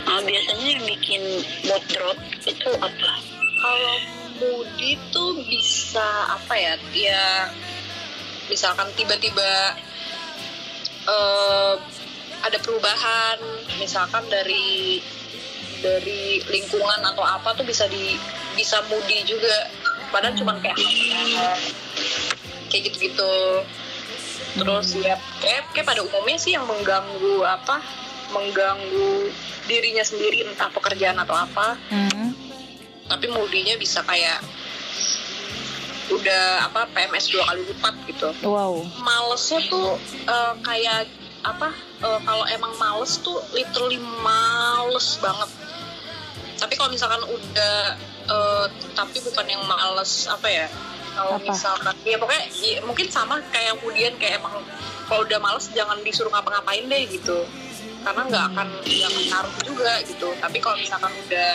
Nah, 0.00 0.16
biasanya 0.24 0.64
yang 0.78 0.84
bikin 0.86 1.22
mood 1.68 1.82
drop 1.92 2.16
itu 2.46 2.70
apa? 2.80 3.12
Kalau 3.60 3.96
moody 4.40 4.96
tuh 5.12 5.36
bisa 5.44 6.32
apa 6.32 6.56
ya 6.56 6.74
ya 6.96 7.24
misalkan 8.48 8.88
tiba-tiba 8.96 9.76
eh, 11.06 11.74
ada 12.40 12.58
perubahan 12.64 13.38
misalkan 13.76 14.24
dari 14.32 15.00
dari 15.80 16.40
lingkungan 16.44 17.00
atau 17.04 17.24
apa 17.24 17.56
tuh 17.56 17.64
bisa 17.64 17.88
di 17.88 18.16
bisa 18.56 18.80
moody 18.88 19.24
juga. 19.24 19.68
Padahal 20.10 20.34
cuma 20.36 20.58
kayak 20.58 20.76
kayak 22.68 22.82
gitu-gitu. 22.90 23.34
Terus 24.50 24.98
ya 24.98 25.16
kayak, 25.40 25.70
kayak 25.72 25.86
pada 25.86 26.00
umumnya 26.02 26.36
sih 26.36 26.52
yang 26.58 26.66
mengganggu 26.66 27.46
apa 27.46 27.78
mengganggu 28.30 29.30
dirinya 29.66 30.02
sendiri 30.02 30.46
entah 30.46 30.68
pekerjaan 30.74 31.18
atau 31.22 31.34
apa. 31.34 31.78
Hmm. 31.88 32.49
Tapi 33.10 33.26
moodinya 33.26 33.74
bisa 33.74 34.06
kayak 34.06 34.38
udah 36.10 36.70
apa 36.70 36.90
PMS 36.90 37.30
dua 37.34 37.42
kali 37.50 37.62
lipat 37.66 37.94
gitu. 38.06 38.28
Wow. 38.46 38.82
malesnya 39.02 39.62
tuh 39.70 39.98
eh, 40.26 40.54
kayak 40.62 41.10
apa 41.42 41.74
eh, 42.02 42.20
kalau 42.22 42.44
emang 42.50 42.72
males 42.78 43.18
tuh 43.18 43.42
literally 43.50 43.98
males 44.22 45.18
banget. 45.18 45.50
Tapi 46.60 46.76
kalau 46.78 46.90
misalkan 46.92 47.22
udah 47.26 47.98
eh, 48.30 48.66
tapi 48.94 49.18
bukan 49.22 49.46
yang 49.46 49.62
males 49.66 50.30
apa 50.30 50.48
ya 50.50 50.66
kalau 51.10 51.36
misalkan 51.42 51.94
ya 52.06 52.16
pokoknya 52.16 52.44
ya, 52.62 52.78
mungkin 52.86 53.06
sama 53.10 53.42
kayak 53.50 53.82
kemudian 53.82 54.14
kayak 54.16 54.38
emang 54.38 54.62
kalau 55.10 55.26
udah 55.26 55.38
males 55.42 55.66
jangan 55.74 55.98
disuruh 56.06 56.30
ngapa-ngapain 56.30 56.86
deh 56.86 57.02
gitu. 57.10 57.46
Karena 58.00 58.22
nggak 58.30 58.44
akan 58.54 58.68
nggak 58.86 59.08
akan 59.10 59.24
ngaruh 59.30 59.56
juga 59.66 59.92
gitu. 60.06 60.28
Tapi 60.38 60.58
kalau 60.62 60.76
misalkan 60.78 61.12
udah 61.26 61.50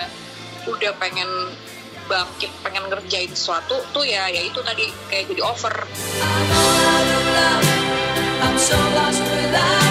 udah 0.66 0.92
pengen 0.98 1.30
bangkit 2.06 2.52
pengen 2.62 2.86
ngerjain 2.90 3.34
sesuatu 3.34 3.82
tuh 3.90 4.06
ya 4.06 4.30
ya 4.30 4.42
itu 4.46 4.62
tadi 4.62 4.90
kayak 5.10 5.30
jadi 5.34 5.42
over. 5.42 5.74
I'm 8.46 8.58
so 8.62 8.78
lost 8.94 9.22
without 9.26 9.85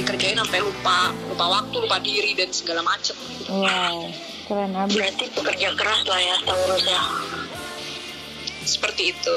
dikerjain 0.00 0.40
sampai 0.40 0.60
lupa 0.64 1.12
lupa 1.28 1.46
waktu 1.60 1.76
lupa 1.76 1.96
diri 2.00 2.32
dan 2.32 2.48
segala 2.50 2.80
macem 2.80 3.14
wow 3.52 4.08
keren 4.48 4.72
abis 4.74 4.96
Berarti 4.98 5.24
pekerja 5.30 5.68
keras 5.78 6.02
lah 6.08 6.20
ya 6.20 6.36
Taurus 6.42 6.84
ya. 6.88 7.02
seperti 8.64 9.12
itu 9.12 9.36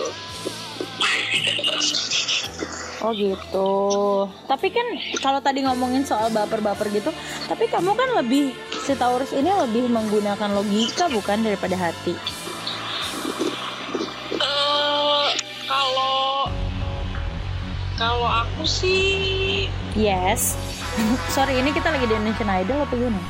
Oh 3.04 3.12
gitu. 3.12 3.72
Tapi 4.48 4.72
kan 4.72 4.88
kalau 5.20 5.44
tadi 5.44 5.60
ngomongin 5.68 6.08
soal 6.08 6.32
baper-baper 6.32 6.88
gitu, 6.88 7.12
tapi 7.52 7.68
kamu 7.68 7.92
kan 8.00 8.10
lebih 8.24 8.56
si 8.80 8.96
Taurus 8.96 9.36
ini 9.36 9.52
lebih 9.52 9.92
menggunakan 9.92 10.48
logika 10.56 11.12
bukan 11.12 11.44
daripada 11.44 11.76
hati. 11.76 12.16
eh 14.40 15.28
kalau 15.68 16.48
kalau 18.00 18.28
aku 18.48 18.64
sih 18.64 19.43
Yes. 19.94 20.56
Sorry, 21.36 21.56
ini 21.56 21.70
kita 21.70 21.90
lagi 21.90 22.04
di 22.04 22.14
Indonesian 22.14 22.50
Idol 22.56 22.80
apa 22.82 22.94
gimana? 22.94 23.22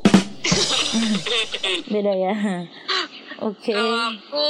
Beda 1.94 2.12
ya. 2.12 2.34
Oke. 3.42 3.72
kalau 3.72 3.98
aku 4.10 4.46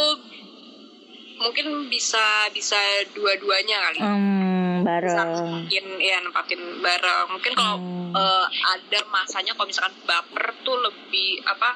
mungkin 1.36 1.66
bisa 1.88 2.22
bisa 2.50 2.78
dua-duanya 3.12 3.78
kali 3.84 4.00
Hmm, 4.00 4.74
bareng. 4.82 5.18
nempatin 5.18 5.86
ya 5.98 6.18
nempatin 6.20 6.62
bareng 6.80 7.28
mungkin 7.28 7.52
kalau 7.52 7.76
Hmm. 7.76 8.14
eh, 8.14 8.46
ada 8.70 9.00
masanya 9.10 9.52
kalau 9.52 9.66
misalkan 9.66 9.98
baper 10.04 10.54
tuh 10.62 10.78
lebih 10.78 11.42
apa 11.44 11.74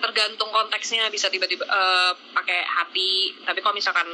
tergantung 0.00 0.50
konteksnya 0.50 1.06
bisa 1.08 1.28
tiba-tiba 1.28 1.62
eh, 1.62 2.12
pakai 2.34 2.60
hati 2.62 3.12
tapi 3.40 3.62
kalau 3.62 3.72
misalkan 3.72 4.04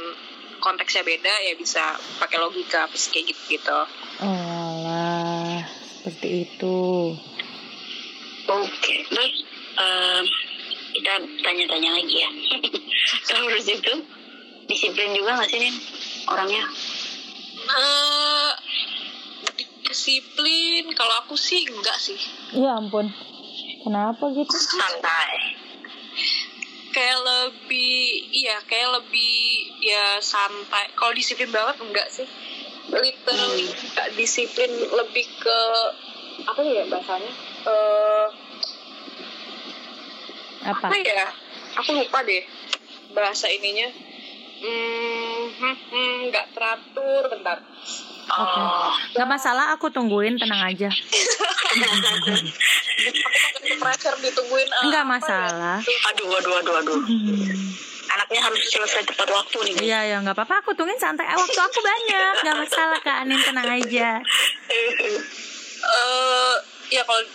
konteksnya 0.57 1.01
beda 1.01 1.33
ya 1.41 1.53
bisa 1.53 1.81
pakai 2.15 2.37
logika 2.37 2.85
kayak 2.87 3.25
gitu 3.27 3.41
gitu 3.51 3.71
lah, 3.71 3.89
seperti 6.01 6.49
itu. 6.49 7.13
Oke. 8.49 8.95
Terus 9.05 9.33
em, 9.77 10.23
kita 10.97 11.13
tanya-tanya 11.45 11.93
lagi 11.93 12.15
ya. 12.25 12.31
Taurus 13.29 13.69
itu 13.69 13.93
disiplin 14.65 15.13
juga 15.13 15.37
nggak 15.37 15.49
sih 15.53 15.59
Nin? 15.61 15.75
Orangnya? 16.25 16.65
eh 17.61 18.51
disiplin 19.85 20.89
kalau 20.97 21.13
aku 21.21 21.37
sih 21.37 21.61
enggak 21.69 21.93
sih 22.01 22.17
Ya 22.57 22.73
ampun. 22.73 23.05
Kenapa 23.85 24.33
gitu? 24.33 24.49
Santai. 24.49 25.61
kayak 26.91 27.19
lebih 27.23 28.27
iya 28.35 28.59
kayak 28.67 28.99
lebih 28.99 29.31
ya 29.79 30.19
santai 30.19 30.91
kalau 30.91 31.15
disiplin 31.15 31.47
banget 31.47 31.79
enggak 31.79 32.03
sih 32.11 32.27
literally 32.89 33.69
enggak 33.69 34.09
disiplin 34.17 34.71
lebih 34.89 35.25
ke 35.37 35.59
apa 36.41 36.61
ya 36.65 36.83
bahasanya 36.89 37.31
eh 37.69 38.27
Apa? 40.61 40.85
apa 40.89 40.95
ya 40.97 41.25
aku 41.77 41.89
lupa 41.97 42.21
deh 42.25 42.41
bahasa 43.13 43.49
ininya 43.49 43.89
hmm 44.61 45.41
hmm, 45.57 45.75
hmm, 45.89 46.15
nggak 46.29 46.45
teratur 46.57 47.29
bentar 47.29 47.61
Oh, 48.31 48.95
Gak 49.11 49.27
masalah, 49.27 49.75
aku 49.75 49.91
tungguin, 49.91 50.39
tenang 50.39 50.63
aja. 50.63 50.87
aku 53.59 53.75
pressure 53.75 54.15
ditungguin 54.23 54.71
apa 54.71 54.87
ya? 54.87 55.03
masalah. 55.03 55.77
aduh, 55.83 56.39
aduh, 56.39 56.53
aduh, 56.63 56.75
aduh. 56.79 56.99
Anaknya 58.11 58.41
harus 58.43 58.59
selesai 58.67 59.07
tepat 59.07 59.27
waktu 59.31 59.57
nih. 59.71 59.75
Iya 59.87 59.99
ya 60.11 60.15
nggak 60.19 60.35
apa-apa. 60.35 60.55
Aku 60.65 60.75
tungguin 60.75 60.99
santai 60.99 61.27
Eh, 61.27 61.37
waktu 61.37 61.59
aku 61.59 61.79
banyak. 61.79 62.33
Nggak 62.43 62.57
masalah 62.67 62.99
kak. 62.99 63.17
Anin 63.23 63.39
tenang 63.39 63.69
aja. 63.71 64.09
Eh 65.81 66.55
ya 66.93 67.01
kalau 67.01 67.25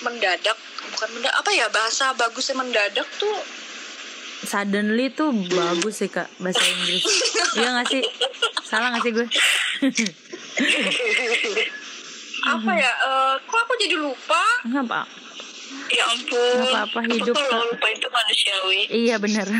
mendadak 0.00 0.56
bukan 0.96 1.08
mendadak 1.12 1.36
apa 1.36 1.50
ya 1.52 1.68
bahasa 1.68 2.16
bagusnya 2.16 2.56
mendadak 2.56 3.04
tuh 3.20 3.36
suddenly 4.40 5.12
tuh 5.12 5.28
bagus 5.52 6.00
sih 6.00 6.08
kak 6.08 6.32
bahasa 6.40 6.64
Inggris. 6.64 7.04
Iya 7.60 7.68
nggak 7.76 7.88
sih? 7.92 8.00
Salah 8.64 8.96
nggak 8.96 9.04
sih 9.04 9.12
gue? 9.12 9.26
Apa 12.40 12.72
ya 12.72 12.88
eh, 12.88 13.34
kok 13.44 13.60
aku 13.60 13.76
jadi 13.76 14.00
lupa? 14.00 14.40
Nggak 14.64 14.88
apa 14.88 15.04
Ya 15.90 16.04
ampun. 16.06 16.38
Nggak 16.56 16.70
apa-apa, 16.70 16.98
hidup, 17.10 17.34
Kalau 17.34 17.66
lupa 17.66 17.86
itu 17.90 18.06
manusiawi. 18.08 18.80
iya 18.88 19.16
bener 19.18 19.46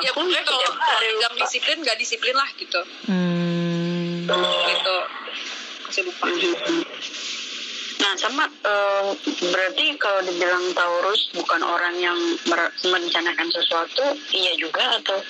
ya 0.00 0.10
Aku 0.10 0.16
pokoknya 0.16 0.42
kalau 0.42 0.62
lupa. 0.62 1.34
disiplin 1.36 1.76
nggak 1.80 1.98
disiplin 1.98 2.34
lah 2.34 2.48
gitu 2.54 2.80
hmm, 3.06 4.26
gitu 4.66 4.96
masih 5.84 6.02
lupa 6.06 6.26
Nah, 8.00 8.16
sama 8.16 8.48
eh, 8.48 9.12
berarti 9.44 9.92
kalau 10.00 10.24
dibilang 10.24 10.72
Taurus 10.72 11.28
bukan 11.30 11.60
orang 11.60 11.92
yang 11.94 12.16
mer- 12.48 12.72
merencanakan 12.80 13.52
sesuatu, 13.52 14.00
iya 14.32 14.56
juga 14.56 14.96
atau 14.96 15.20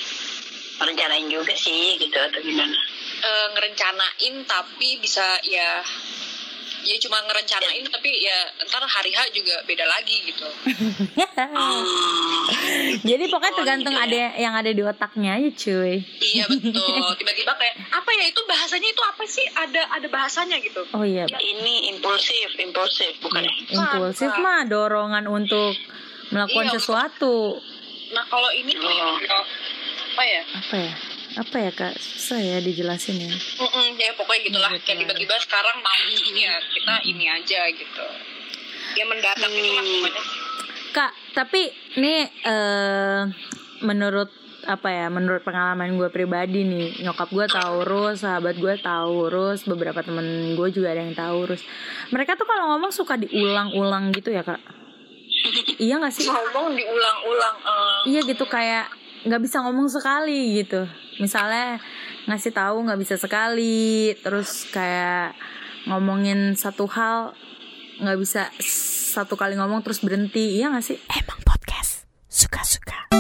merencanain 0.79 1.27
juga 1.27 1.51
sih 1.51 1.99
gitu 1.99 2.15
atau 2.15 2.39
gimana? 2.39 2.79
Eh, 3.21 3.47
ngerencanain 3.51 4.35
tapi 4.47 5.03
bisa 5.03 5.27
ya 5.43 5.83
ya 6.83 6.97
cuma 6.99 7.19
ngerencanain 7.23 7.85
tapi 7.87 8.11
ya 8.19 8.39
ntar 8.65 8.83
hari 8.83 9.11
H 9.11 9.29
juga 9.31 9.57
beda 9.63 9.85
lagi 9.85 10.17
gitu. 10.25 10.47
Oh, 11.51 11.83
jadi 13.09 13.25
pokoknya 13.27 13.49
Oh, 13.51 13.59
tergantung 13.59 13.93
gitu 13.93 14.03
ya. 14.03 14.07
ada 14.07 14.39
yang 14.39 14.55
ada 14.55 14.71
di 14.71 14.83
otaknya 14.83 15.31
aja 15.35 15.51
cuy. 15.51 16.01
Iya 16.17 16.45
betul. 16.47 17.07
Tiba-tiba 17.21 17.53
kayak 17.53 17.75
apa 17.91 18.11
ya 18.13 18.25
itu 18.27 18.41
bahasanya 18.45 18.89
itu 18.89 19.03
apa 19.03 19.25
sih? 19.25 19.47
Ada 19.51 19.83
ada 19.91 20.07
bahasanya 20.07 20.57
gitu. 20.61 20.83
Oh 20.93 21.03
iya. 21.03 21.27
Ini 21.27 21.91
impulsif, 21.91 22.55
impulsif 22.57 23.19
bukan 23.19 23.43
ya? 23.43 23.53
impulsif 23.71 24.31
mah 24.37 24.65
dorongan 24.65 25.27
untuk 25.27 25.75
melakukan 26.31 26.67
Iya, 26.67 26.75
sesuatu. 26.77 27.59
Nah 28.11 28.25
kalau 28.27 28.51
ini 28.51 28.73
Oh. 28.73 28.87
ya, 29.19 29.39
apa 30.11 30.23
ya? 30.25 30.43
Apa 30.47 30.77
ya 30.77 30.93
apa 31.39 31.57
ya 31.63 31.71
kak 31.71 31.95
susah 31.95 32.41
ya 32.43 32.59
dijelasin 32.59 33.23
ya 33.23 33.31
Mm-mm, 33.31 33.95
ya 33.95 34.11
pokoknya 34.19 34.41
gitulah 34.51 34.71
Gitu 34.75 34.83
kayak 34.87 34.99
tiba-tiba 35.07 35.35
sekarang 35.39 35.77
mau 35.79 36.03
ini 36.11 36.43
ya 36.43 36.57
kita 36.59 36.95
ini 37.07 37.25
aja 37.31 37.61
gitu 37.71 38.05
ya 38.99 39.05
mendadak 39.07 39.51
itu 39.51 39.71
lah 39.71 40.27
Kak, 40.91 41.15
tapi 41.39 41.71
ini 42.03 42.27
eh 42.27 43.23
menurut 43.87 44.27
apa 44.67 44.91
ya? 44.91 45.07
Menurut 45.07 45.47
pengalaman 45.47 45.95
gue 45.95 46.11
pribadi 46.11 46.67
nih, 46.67 47.07
nyokap 47.07 47.31
gue 47.31 47.47
Taurus, 47.47 48.27
sahabat 48.27 48.59
gue 48.59 48.75
Taurus, 48.83 49.63
beberapa 49.71 50.03
temen 50.03 50.59
gue 50.59 50.69
juga 50.75 50.91
ada 50.91 51.07
yang 51.07 51.15
Taurus. 51.15 51.63
Mereka 52.11 52.35
tuh 52.35 52.43
kalau 52.43 52.75
ngomong 52.75 52.91
suka 52.91 53.15
diulang-ulang 53.15 54.11
gitu 54.11 54.35
ya 54.35 54.43
kak? 54.43 54.59
iya 55.85 56.03
gak 56.03 56.11
sih? 56.11 56.27
ngomong 56.27 56.75
diulang-ulang 56.75 57.57
eh, 57.63 57.99
Iya 58.11 58.21
gitu 58.27 58.45
kayak 58.51 58.91
nggak 59.25 59.43
bisa 59.43 59.61
ngomong 59.65 59.89
sekali 59.93 60.61
gitu. 60.63 60.89
Misalnya 61.21 61.81
ngasih 62.29 62.53
tahu 62.53 62.87
nggak 62.89 63.01
bisa 63.01 63.15
sekali, 63.21 64.17
terus 64.21 64.69
kayak 64.73 65.37
ngomongin 65.89 66.57
satu 66.57 66.85
hal 66.89 67.33
nggak 68.01 68.19
bisa 68.21 68.49
satu 69.11 69.35
kali 69.37 69.59
ngomong 69.59 69.85
terus 69.85 70.01
berhenti. 70.01 70.57
Iya 70.63 70.73
gak 70.73 70.85
sih? 70.87 70.99
Emang 71.11 71.43
podcast 71.43 72.07
suka-suka. 72.31 73.20